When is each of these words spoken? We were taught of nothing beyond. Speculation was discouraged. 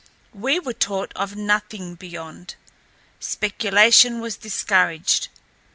We 0.33 0.57
were 0.59 0.73
taught 0.73 1.13
of 1.15 1.35
nothing 1.35 1.93
beyond. 1.93 2.55
Speculation 3.19 4.19
was 4.19 4.35
discouraged. 4.37 5.27